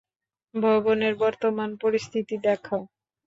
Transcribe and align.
ভবনের 0.53 1.13
বর্তমান 1.15 1.69
পরিস্থিতি 1.83 2.35
দেখাও। 2.45 2.81